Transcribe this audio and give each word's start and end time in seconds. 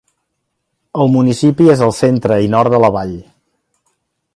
El 1.03 1.11
municipi 1.17 1.69
és 1.75 1.85
al 1.89 1.95
centre 2.01 2.41
i 2.47 2.51
nord 2.57 2.77
de 2.77 2.81
la 2.87 2.95
vall. 2.97 3.17